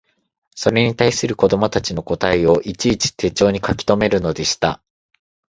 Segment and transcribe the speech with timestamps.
[0.55, 4.81] それに対する子供たちの答えをいちいち手帖に書きとめるのでした